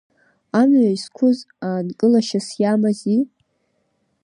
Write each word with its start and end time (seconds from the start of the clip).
Амҩа 0.59 0.93
изқәыз 0.95 1.37
аанкылашьас 1.67 2.47
иамази? 2.61 3.21